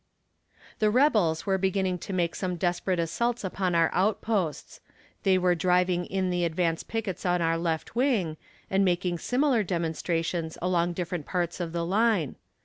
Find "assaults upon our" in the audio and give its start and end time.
2.97-3.91